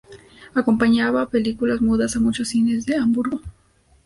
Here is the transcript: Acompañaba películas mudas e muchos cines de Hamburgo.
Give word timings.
Acompañaba 0.59 1.29
películas 1.35 1.79
mudas 1.79 2.15
e 2.15 2.19
muchos 2.25 2.47
cines 2.51 2.87
de 2.87 2.95
Hamburgo. 2.97 3.39